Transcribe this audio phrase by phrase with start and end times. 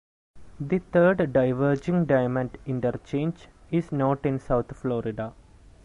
[0.59, 5.33] The third diverging-diamond interchange is not in South Florida.